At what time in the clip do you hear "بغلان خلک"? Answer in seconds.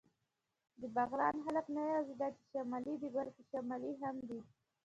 0.95-1.65